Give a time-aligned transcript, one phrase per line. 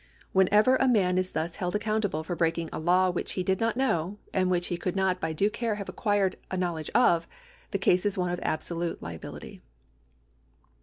[0.31, 3.77] Whenever a man is thus held accoimtable for breaking a law which he did not
[3.77, 7.27] know, and which he could not by due care have acquired a knowledge of,
[7.69, 9.61] the case is one of absolute liability.